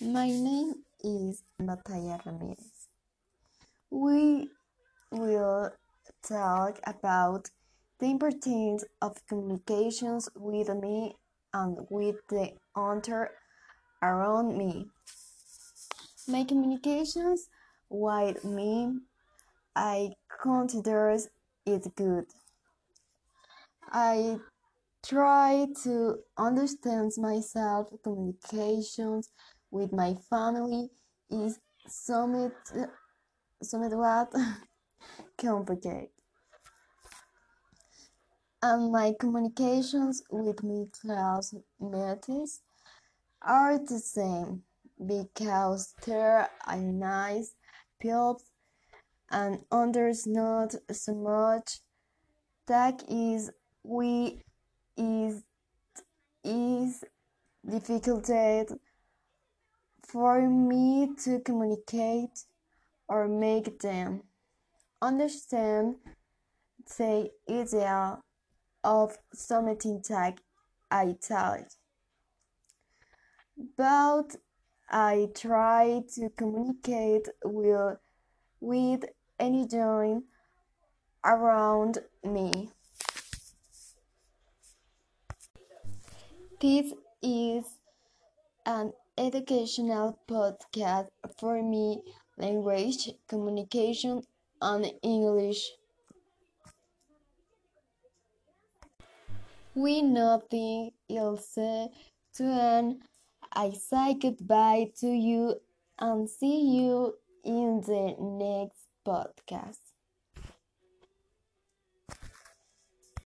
[0.00, 2.88] My name is Batalla Ramirez.
[3.90, 4.48] We
[5.10, 5.70] will
[6.22, 7.48] talk about
[7.98, 11.14] the importance of communications with me
[11.52, 13.30] and with the other
[14.02, 14.86] around me.
[16.28, 17.48] My communications
[17.88, 18.98] with me,
[19.76, 20.10] I
[20.42, 21.16] consider
[21.64, 22.26] it good.
[23.90, 24.38] I
[25.04, 27.88] try to understand myself.
[28.02, 29.30] Communications
[29.70, 30.88] with my family
[31.30, 32.52] is somewhat,
[33.62, 34.32] somewhat what
[35.38, 36.08] complicated.
[38.62, 42.62] And my communications with my classmates
[43.42, 44.62] are the same
[45.04, 47.54] because there are nice
[48.00, 48.40] people
[49.30, 51.80] and others not so much.
[52.66, 53.50] That is
[53.82, 54.42] we
[54.96, 55.42] is
[56.44, 57.04] is
[57.68, 58.30] difficult
[60.02, 62.44] for me to communicate
[63.08, 64.22] or make them
[65.00, 65.96] understand
[66.98, 68.18] the idea
[68.82, 70.38] of something that
[70.90, 71.16] I.
[73.76, 74.36] But
[74.90, 77.98] I try to communicate with,
[78.60, 79.04] with
[79.40, 80.24] anyone
[81.24, 82.70] around me.
[86.60, 87.64] This is
[88.66, 92.02] an educational podcast for me
[92.38, 94.22] language communication
[94.60, 95.70] and English.
[99.74, 101.92] We nothing else to
[102.40, 103.02] end.
[103.52, 105.60] I say goodbye to you
[105.98, 109.83] and see you in the next podcast.